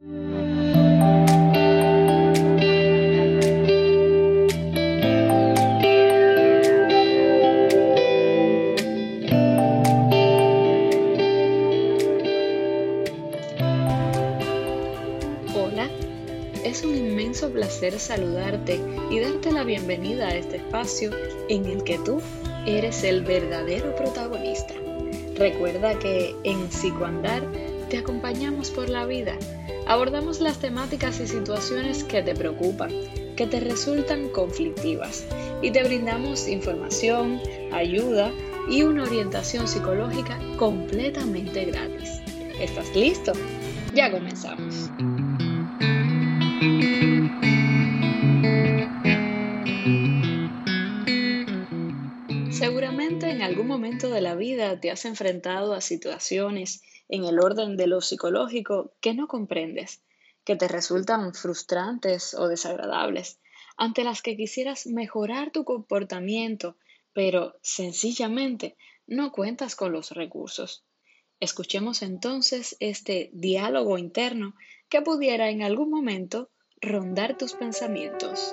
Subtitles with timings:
[0.00, 0.10] Hola,
[16.62, 18.80] es un inmenso placer saludarte
[19.10, 21.10] y darte la bienvenida a este espacio
[21.48, 22.22] en el que tú
[22.66, 24.74] eres el verdadero protagonista.
[25.34, 27.42] Recuerda que en Psicoandar
[27.90, 29.36] te acompañamos por la vida.
[29.88, 32.90] Abordamos las temáticas y situaciones que te preocupan,
[33.36, 35.24] que te resultan conflictivas
[35.62, 37.40] y te brindamos información,
[37.72, 38.30] ayuda
[38.68, 42.20] y una orientación psicológica completamente gratis.
[42.60, 43.32] ¿Estás listo?
[43.94, 44.90] Ya comenzamos.
[52.50, 57.76] Seguramente en algún momento de la vida te has enfrentado a situaciones en el orden
[57.76, 60.02] de lo psicológico que no comprendes,
[60.44, 63.40] que te resultan frustrantes o desagradables,
[63.76, 66.76] ante las que quisieras mejorar tu comportamiento,
[67.12, 70.84] pero sencillamente no cuentas con los recursos.
[71.40, 74.54] Escuchemos entonces este diálogo interno
[74.88, 76.50] que pudiera en algún momento
[76.80, 78.52] rondar tus pensamientos.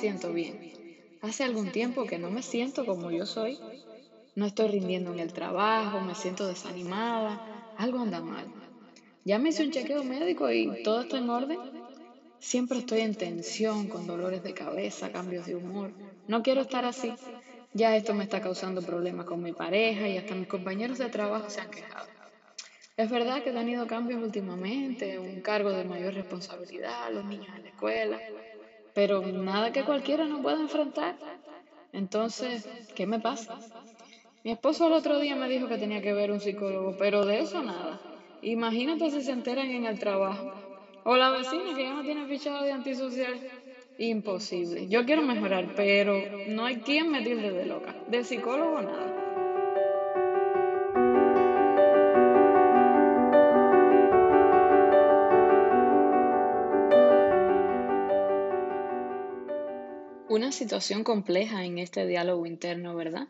[0.00, 0.58] Siento bien.
[1.20, 3.58] Hace algún tiempo que no me siento como yo soy.
[4.34, 8.46] No estoy rindiendo en el trabajo, me siento desanimada, algo anda mal.
[9.24, 11.58] Ya me hice un chequeo médico y todo está en orden.
[12.38, 15.92] Siempre estoy en tensión, con dolores de cabeza, cambios de humor.
[16.26, 17.12] No quiero estar así.
[17.74, 21.50] Ya esto me está causando problemas con mi pareja y hasta mis compañeros de trabajo
[21.50, 22.08] se han quejado.
[22.96, 27.64] Es verdad que he tenido cambios últimamente, un cargo de mayor responsabilidad, los niños en
[27.64, 28.18] la escuela,
[28.94, 31.16] pero nada que cualquiera no pueda enfrentar.
[31.92, 33.58] Entonces, ¿qué me pasa?
[34.44, 37.40] Mi esposo el otro día me dijo que tenía que ver un psicólogo, pero de
[37.40, 38.00] eso nada.
[38.42, 40.52] Imagínate si se enteran en el trabajo.
[41.04, 43.38] O la vecina que ya no tiene fichado de antisocial.
[43.98, 44.88] Imposible.
[44.88, 47.94] Yo quiero mejorar, pero no hay quien me tilde de loca.
[48.08, 49.19] De psicólogo nada.
[60.50, 63.28] Una situación compleja en este diálogo interno, ¿verdad?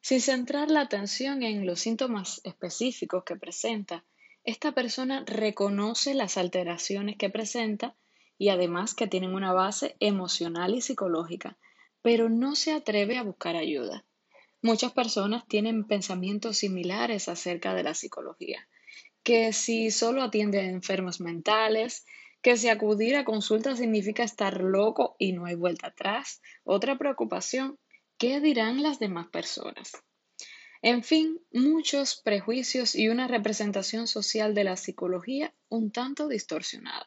[0.00, 4.06] Sin centrar la atención en los síntomas específicos que presenta,
[4.42, 7.94] esta persona reconoce las alteraciones que presenta
[8.38, 11.58] y además que tienen una base emocional y psicológica,
[12.00, 14.06] pero no se atreve a buscar ayuda.
[14.62, 18.66] Muchas personas tienen pensamientos similares acerca de la psicología,
[19.22, 22.06] que si solo atiende a enfermos mentales,
[22.42, 26.40] que si acudir a consulta significa estar loco y no hay vuelta atrás.
[26.64, 27.78] Otra preocupación,
[28.18, 29.92] ¿qué dirán las demás personas?
[30.82, 37.06] En fin, muchos prejuicios y una representación social de la psicología un tanto distorsionada.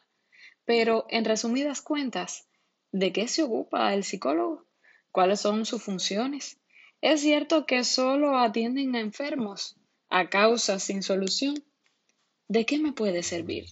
[0.66, 2.48] Pero, en resumidas cuentas,
[2.92, 4.68] ¿de qué se ocupa el psicólogo?
[5.12, 6.60] ¿Cuáles son sus funciones?
[7.02, 9.76] ¿Es cierto que solo atienden a enfermos,
[10.10, 11.64] a causas sin solución?
[12.48, 13.66] ¿De qué me puede servir?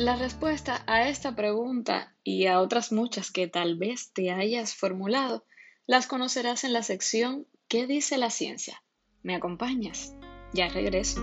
[0.00, 5.44] La respuesta a esta pregunta y a otras muchas que tal vez te hayas formulado
[5.86, 8.82] las conocerás en la sección ¿Qué dice la ciencia?
[9.22, 10.14] ¿Me acompañas?
[10.54, 11.20] Ya regreso.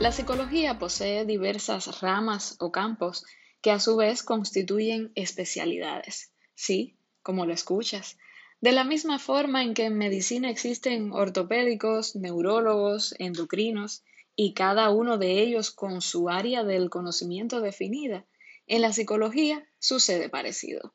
[0.00, 3.26] La psicología posee diversas ramas o campos
[3.62, 6.32] que a su vez constituyen especialidades.
[6.54, 8.18] Sí, como lo escuchas.
[8.60, 15.18] De la misma forma en que en medicina existen ortopédicos, neurólogos, endocrinos, y cada uno
[15.18, 18.24] de ellos con su área del conocimiento definida,
[18.66, 20.94] en la psicología sucede parecido.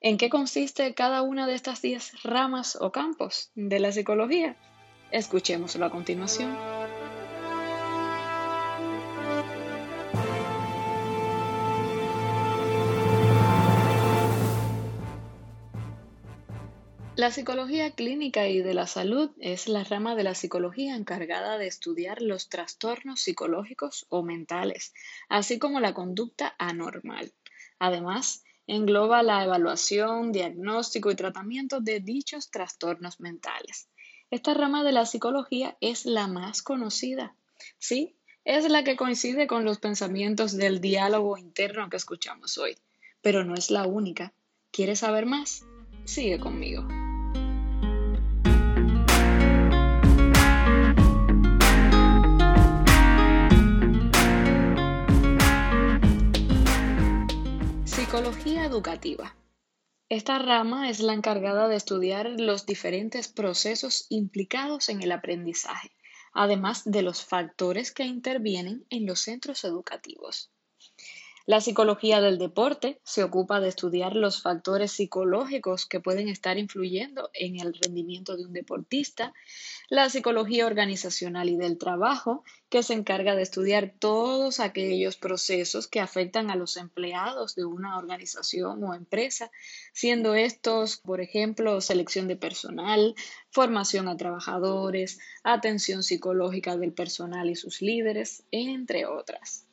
[0.00, 4.56] ¿En qué consiste cada una de estas diez ramas o campos de la psicología?
[5.10, 6.85] Escuchémoslo a continuación.
[17.16, 21.66] La psicología clínica y de la salud es la rama de la psicología encargada de
[21.66, 24.92] estudiar los trastornos psicológicos o mentales,
[25.30, 27.32] así como la conducta anormal.
[27.78, 33.88] Además, engloba la evaluación, diagnóstico y tratamiento de dichos trastornos mentales.
[34.30, 37.34] Esta rama de la psicología es la más conocida.
[37.78, 42.76] Sí, es la que coincide con los pensamientos del diálogo interno que escuchamos hoy,
[43.22, 44.34] pero no es la única.
[44.70, 45.64] ¿Quieres saber más?
[46.04, 46.86] Sigue conmigo.
[58.16, 59.36] Psicología educativa.
[60.08, 65.90] Esta rama es la encargada de estudiar los diferentes procesos implicados en el aprendizaje,
[66.32, 70.50] además de los factores que intervienen en los centros educativos.
[71.48, 77.30] La psicología del deporte se ocupa de estudiar los factores psicológicos que pueden estar influyendo
[77.34, 79.32] en el rendimiento de un deportista.
[79.88, 86.00] La psicología organizacional y del trabajo, que se encarga de estudiar todos aquellos procesos que
[86.00, 89.52] afectan a los empleados de una organización o empresa,
[89.92, 93.14] siendo estos, por ejemplo, selección de personal,
[93.50, 99.65] formación a trabajadores, atención psicológica del personal y sus líderes, entre otras.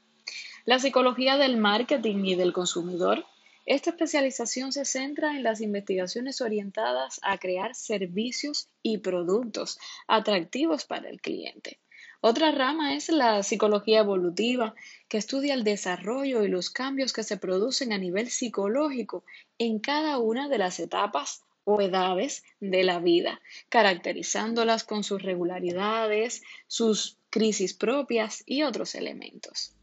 [0.66, 3.26] La psicología del marketing y del consumidor.
[3.66, 9.78] Esta especialización se centra en las investigaciones orientadas a crear servicios y productos
[10.08, 11.80] atractivos para el cliente.
[12.22, 14.74] Otra rama es la psicología evolutiva,
[15.10, 19.26] que estudia el desarrollo y los cambios que se producen a nivel psicológico
[19.58, 26.42] en cada una de las etapas o edades de la vida, caracterizándolas con sus regularidades,
[26.68, 29.74] sus crisis propias y otros elementos.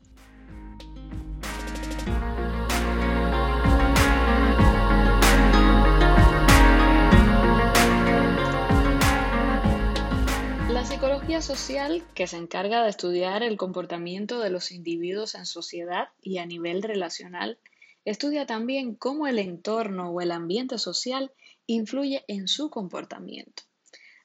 [11.01, 16.37] Psicología social, que se encarga de estudiar el comportamiento de los individuos en sociedad y
[16.37, 17.57] a nivel relacional,
[18.05, 21.33] estudia también cómo el entorno o el ambiente social
[21.67, 23.63] influye en su comportamiento.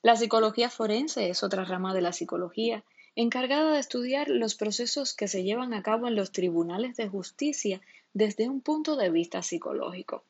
[0.02, 2.84] La psicología forense es otra rama de la psicología,
[3.16, 7.80] encargada de estudiar los procesos que se llevan a cabo en los tribunales de justicia
[8.14, 10.26] desde un punto de vista psicológico.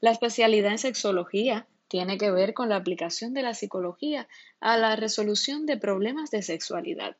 [0.00, 4.28] La especialidad en sexología tiene que ver con la aplicación de la psicología
[4.60, 7.16] a la resolución de problemas de sexualidad.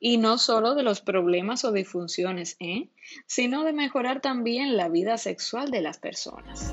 [0.00, 2.88] Y no solo de los problemas o disfunciones, ¿eh?
[3.26, 6.72] sino de mejorar también la vida sexual de las personas.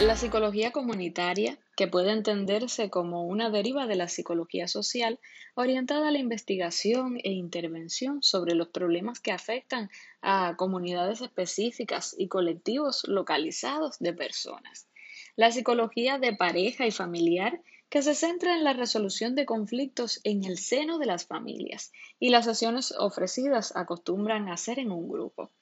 [0.00, 5.20] La psicología comunitaria, que puede entenderse como una deriva de la psicología social,
[5.54, 12.26] orientada a la investigación e intervención sobre los problemas que afectan a comunidades específicas y
[12.26, 14.88] colectivos localizados de personas.
[15.36, 20.44] La psicología de pareja y familiar, que se centra en la resolución de conflictos en
[20.44, 25.52] el seno de las familias, y las sesiones ofrecidas acostumbran a ser en un grupo.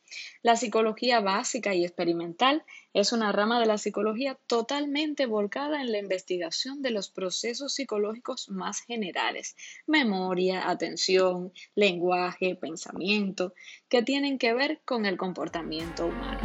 [0.42, 5.98] La psicología básica y experimental es una rama de la psicología totalmente volcada en la
[5.98, 9.56] investigación de los procesos psicológicos más generales,
[9.86, 13.54] memoria, atención, lenguaje, pensamiento,
[13.88, 16.40] que tienen que ver con el comportamiento humano.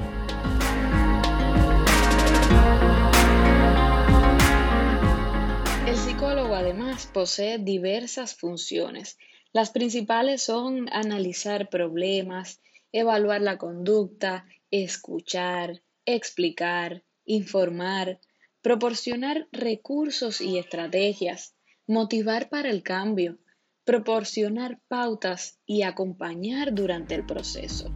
[5.88, 9.18] El psicólogo además posee diversas funciones.
[9.54, 12.62] Las principales son analizar problemas,
[13.00, 18.20] evaluar la conducta, escuchar, explicar, informar,
[18.62, 21.56] proporcionar recursos y estrategias,
[21.86, 23.38] motivar para el cambio,
[23.84, 27.94] proporcionar pautas y acompañar durante el proceso.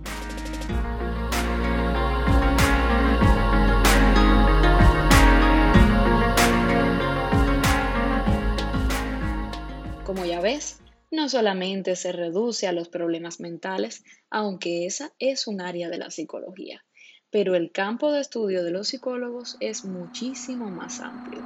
[10.06, 10.81] Como ya ves,
[11.12, 16.10] no solamente se reduce a los problemas mentales, aunque esa es un área de la
[16.10, 16.84] psicología,
[17.30, 21.44] pero el campo de estudio de los psicólogos es muchísimo más amplio.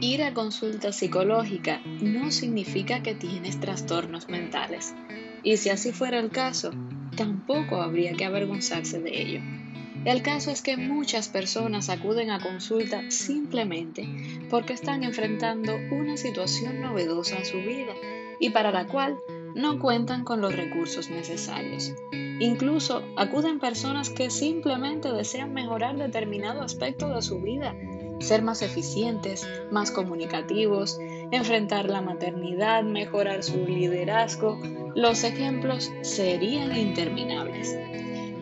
[0.00, 4.94] Ir a consulta psicológica no significa que tienes trastornos mentales.
[5.42, 6.70] Y si así fuera el caso,
[7.16, 9.40] tampoco habría que avergonzarse de ello.
[10.04, 14.08] El caso es que muchas personas acuden a consulta simplemente
[14.50, 17.92] porque están enfrentando una situación novedosa en su vida
[18.40, 19.20] y para la cual
[19.54, 21.92] no cuentan con los recursos necesarios.
[22.40, 27.76] Incluso acuden personas que simplemente desean mejorar determinado aspecto de su vida,
[28.18, 30.98] ser más eficientes, más comunicativos,
[31.32, 34.60] enfrentar la maternidad, mejorar su liderazgo,
[34.94, 37.76] los ejemplos serían interminables.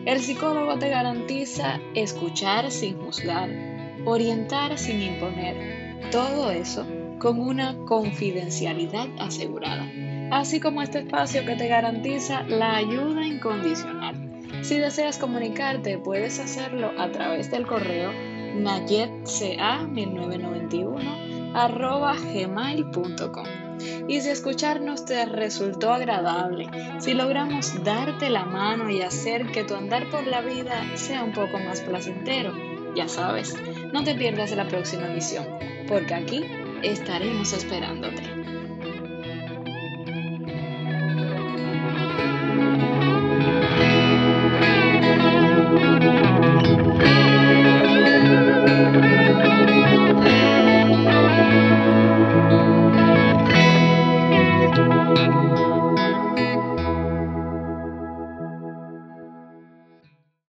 [0.05, 3.49] El psicólogo te garantiza escuchar sin juzgar,
[4.05, 6.85] orientar sin imponer, todo eso
[7.19, 9.89] con una confidencialidad asegurada.
[10.31, 14.15] así como este espacio que te garantiza la ayuda incondicional.
[14.61, 18.13] Si deseas comunicarte, puedes hacerlo a través del correo
[18.55, 21.10] nayetca1991
[21.53, 23.45] arroba gmail.com.
[24.07, 29.75] Y si escucharnos te resultó agradable, si logramos darte la mano y hacer que tu
[29.75, 32.53] andar por la vida sea un poco más placentero,
[32.95, 33.55] ya sabes,
[33.91, 35.45] no te pierdas la próxima emisión,
[35.87, 36.45] porque aquí
[36.83, 38.40] estaremos esperándote.